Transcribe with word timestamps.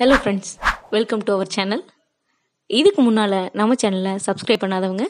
Hello 0.00 0.14
friends 0.14 0.52
welcome 0.90 1.20
to 1.24 1.32
our 1.32 1.50
channel 1.50 1.82
இதுக்கு 2.70 3.02
முன்னால் 3.02 3.50
நம்ம 3.52 3.74
சேனலை 3.74 4.14
சப்ஸ்கிரைப் 4.26 4.62
பண்ணாதவங்க 4.62 5.04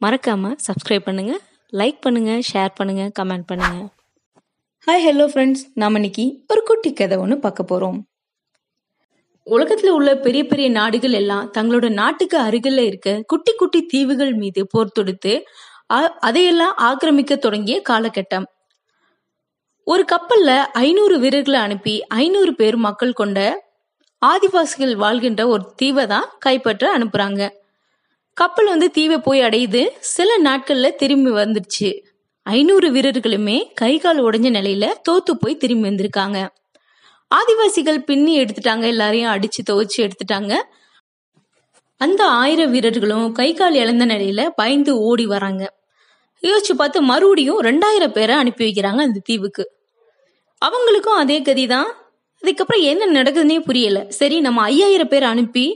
மறக்காமல் 0.00 0.54
சப்ஸ்கிரைப் 0.66 1.06
பண்ணுங்கள் 1.06 1.40
லைக் 1.72 1.98
பண்ணுங்கள் 2.02 2.40
ஷேர் 2.52 2.72
பண்ணுங்கள் 2.78 3.10
கமெண்ட் 3.18 3.46
பண்ணுங்கள் 3.48 3.86
ஹாய் 4.86 5.04
ஹலோ 5.04 5.26
ஃப்ரெண்ட்ஸ் 5.26 5.64
நாம் 5.74 5.94
இன்னைக்கு 5.94 6.26
ஒரு 6.48 6.62
குட்டி 6.62 6.92
கதை 6.92 7.18
ஒன்று 7.18 7.38
பார்க்க 7.38 7.64
போகிறோம் 7.64 7.98
உலகத்தில் 9.46 9.90
உள்ள 9.90 10.16
பெரிய 10.16 10.44
பெரிய 10.44 10.68
நாடுகள் 10.70 11.12
எல்லாம் 11.12 11.50
தங்களோட 11.58 11.88
நாட்டுக்கு 11.92 12.38
அருகில் 12.38 12.86
இருக்க 12.86 13.22
குட்டி 13.26 13.52
குட்டி 13.52 13.82
தீவுகள் 13.86 14.34
மீது 14.34 14.66
போர் 14.66 14.96
தொடுத்து 14.98 15.32
அதையெல்லாம் 16.20 16.76
ஆக்கிரமிக்க 16.78 17.36
தொடங்கிய 17.36 17.82
காலகட்டம். 17.88 18.44
ஒரு 19.86 20.04
கப்பல்ல 20.12 20.50
ஐநூறு 20.72 21.18
வீரர்களை 21.18 21.60
அனுப்பி 21.60 22.02
ஐநூறு 22.08 22.54
பேர் 22.54 22.76
மக்கள் 22.76 23.12
கொண்ட 23.12 23.68
ஆதிவாசிகள் 24.26 24.94
வாழ்கின்ற 24.94 25.46
ஒரு 25.48 25.72
தீவை 25.76 26.06
தான் 26.06 26.28
கைப்பற்ற 26.38 26.98
அனுப்புறாங்க. 26.98 27.48
கப்பல் 28.34 28.66
வந்து 28.66 28.90
தீவை 28.90 29.18
போய் 29.18 29.40
அடையுது. 29.40 29.88
சில 30.00 30.38
நாட்கள்ல 30.42 30.94
திரும்பி 30.94 31.30
வந்துருச்சு. 31.30 32.00
ஐநூறு 32.42 32.92
வீரர்களுமே 32.92 33.64
கை 33.74 33.98
கால் 33.98 34.24
உடைஞ்ச 34.24 34.48
நிலையில 34.58 34.92
தோத்து 35.10 35.32
போய் 35.40 35.56
திரும்பி 35.56 35.88
வந்திருக்காங்க. 35.88 36.48
ஆதிவாசிகள் 37.34 37.98
பின்னி 37.98 38.44
எடுத்துட்டாங்க. 38.44 38.86
எல்லாரையும் 38.86 39.32
அடிச்சு 39.32 39.60
துவைச்சு 39.70 39.96
எடுத்துட்டாங்க. 39.96 40.54
அந்த 41.96 42.26
ஆயிரம் 42.26 42.70
வீரர்களும் 42.70 43.32
கை 43.32 43.54
கால் 43.54 43.74
இழந்த 43.74 44.06
நிலையில 44.06 44.48
பயந்து 44.56 44.98
ஓடி 44.98 45.26
வராங்க. 45.26 45.72
யோசிச்சு 46.42 46.74
பார்த்து 46.76 47.02
மறுபடியும் 47.02 47.62
ரெண்டாயிரம் 47.62 48.12
பேரை 48.12 48.36
அனுப்பி 48.36 48.64
வைக்கிறாங்க 48.64 49.00
அந்த 49.00 49.20
தீவுக்கு. 49.24 49.64
அவங்களுக்கும் 50.62 51.20
அதே 51.22 51.42
கதி 51.42 51.66
தான் 51.66 51.99
அதுக்கப்புறம் 52.42 52.82
என்ன 52.82 53.22
நடக்குதுன்னே 53.22 53.58
புரியல. 53.58 54.04
சரி 54.08 54.40
நம்ம 54.40 54.62
ஐயாயிரம் 54.62 55.08
பேர் 55.08 55.22
அனுப்பி 55.22 55.66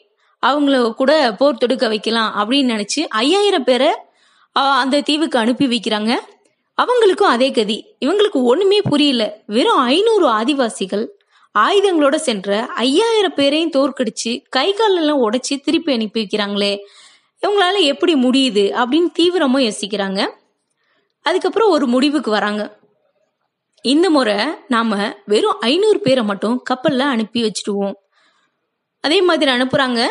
அவங்கள 0.46 0.92
கூட 0.94 1.34
போர் 1.38 1.56
தொடுக்க 1.56 1.88
வைக்கலாம் 1.88 2.30
அப்படின்னு 2.36 2.70
நினைச்சு 2.72 3.02
ஐயாயிரம் 3.08 3.64
பேரை 3.64 3.90
அந்த 4.52 5.00
தீவுக்கு 5.00 5.38
அனுப்பி 5.38 5.66
வைக்கிறாங்க. 5.66 6.12
அவங்களுக்கும் 6.82 7.32
அதே 7.34 7.50
கதி. 7.50 7.78
இவங்களுக்கு 8.00 8.38
ஒண்ணுமே 8.52 8.80
புரியல. 8.80 9.22
வெறும் 9.46 9.78
ஐநூறு 9.78 10.26
ஆதிவாசிகள் 10.28 11.06
ஆயுதங்களோட 11.58 12.14
சென்ற 12.14 12.66
ஐயாயிரம் 12.66 13.34
பேரையும் 13.34 13.74
தோற்கடிச்சு 13.76 14.30
கை 14.48 14.72
காலெல்லாம் 14.72 15.20
உடைச்சி 15.24 15.60
திருப்பி 15.64 15.92
அனுப்பி 15.92 16.20
வைக்கிறாங்களே. 16.22 16.72
இவங்களால 17.42 17.78
எப்படி 17.80 18.14
முடியுது 18.14 18.64
அப்படின்னு 18.80 19.10
தீவிரமா 19.18 19.60
யோசிக்கிறாங்க. 19.66 20.20
அதுக்கப்புறம் 21.22 21.70
ஒரு 21.70 21.86
முடிவுக்கு 21.86 22.30
வராங்க. 22.30 22.62
இந்த 23.84 24.10
முறை 24.10 24.36
நாம 24.68 25.14
வெறும் 25.24 25.60
ஐநூறு 25.60 26.00
பேரை 26.00 26.24
மட்டும் 26.24 26.62
கப்பல்ல 26.70 26.98
அனுப்பி 26.98 27.40
வச்சுடுவோம். 27.42 27.94
அதே 29.00 29.22
மாதிரி 29.22 29.50
அனுப்புறாங்க. 29.50 30.06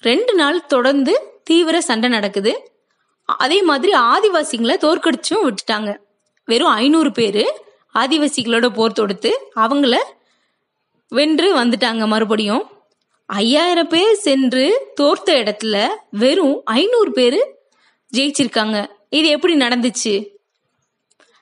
ரெண்டு 0.00 0.34
நாள் 0.34 0.66
தொடர்ந்து 0.66 1.40
தீவிர 1.44 1.80
சண்டை 1.80 2.10
நடக்குது. 2.10 2.72
அதே 3.24 3.62
மாதிரி 3.62 3.92
ஆதிவாசிகளை 3.92 4.74
தோற்கடிச்சும் 4.76 5.42
விட்டுட்டாங்க. 5.42 5.96
வெறும் 6.44 6.68
ஐநூறு 6.68 7.12
பேர் 7.12 7.62
ஆதிவாசிகளோட 7.94 8.68
போர் 8.68 8.92
தொடுத்து 8.92 9.52
அவங்கள 9.56 9.96
வென்று 11.08 11.56
வந்துட்டாங்க 11.56 12.06
மறுபடியும். 12.06 12.70
ஐயாயிரம் 13.26 13.88
பேர் 13.88 14.14
சென்று 14.14 14.90
தோர்த்த 14.94 15.32
இடத்துல 15.32 15.86
வெறும் 16.10 16.60
ஐநூறு 16.64 17.12
பேர் 17.12 17.56
ஜெயிச்சிருக்காங்க. 18.16 18.86
இது 19.08 19.28
எப்படி 19.28 19.54
நடந்துச்சு? 19.54 20.37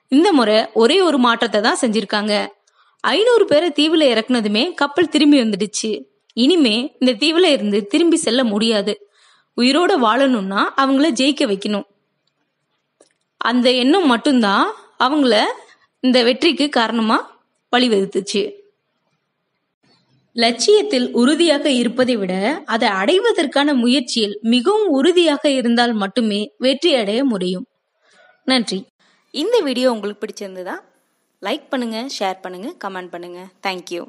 இந்த 0.09 0.33
முறை 0.33 0.67
ஒரே 0.73 1.01
ஒரு 1.01 1.19
மாற்றத்தை 1.19 1.61
தான் 1.61 1.79
செஞ்சிருக்காங்க. 1.81 2.49
ஐநூறு 3.01 3.45
பேரை 3.45 3.69
தீவுல 3.69 4.05
இறக்குனதுமே 4.15 4.75
கப்பல் 4.75 5.09
திரும்பி 5.09 5.41
வந்துடுச்சு. 5.41 6.07
இனிமே 6.33 6.97
இந்த 6.99 7.13
தீவுல 7.13 7.45
இருந்து 7.45 7.87
திரும்பி 7.87 8.17
செல்ல 8.17 8.45
முடியாது. 8.45 9.09
உயிரோட 9.57 9.93
வாழணும்னா 9.97 10.63
அவங்கள 10.77 11.07
ஜெயிக்க 11.13 11.43
வைக்கணும். 11.53 11.87
அந்த 13.37 13.71
எண்ணம் 13.71 14.07
மட்டும்தான் 14.07 14.73
அவங்கள 14.99 15.43
இந்த 16.01 16.23
வெற்றிக்கு 16.23 16.69
காரணமா 16.69 17.45
வழிவகுத்துச்சு. 17.77 18.43
லட்சியத்தில் 20.33 21.13
உறுதியாக 21.13 21.71
இருப்பதை 21.71 22.17
விட 22.17 22.63
அதை 22.65 22.89
அடைவதற்கான 22.89 23.75
முயற்சியில் 23.75 24.39
மிகவும் 24.43 24.87
உறுதியாக 24.89 25.51
இருந்தால் 25.51 25.93
மட்டுமே 25.93 26.53
வெற்றி 26.59 26.95
அடைய 26.95 27.25
முடியும். 27.25 27.67
நன்றி. 28.45 28.85
இந்த 29.37 29.57
வீடியோ 29.61 29.89
உங்களுக்கு 29.93 30.23
பிடிச்சிருந்ததா 30.23 30.77
லைக் 31.43 31.67
பண்ணுங்கள் 31.73 32.13
ஷேர் 32.19 32.39
பண்ணுங்கள் 32.45 32.77
கமெண்ட் 32.85 33.13
பண்ணுங்கள் 33.15 33.49
தேங்க்யூ 33.63 34.03